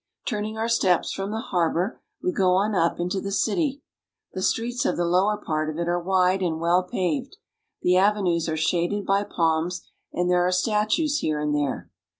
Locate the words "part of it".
5.37-5.87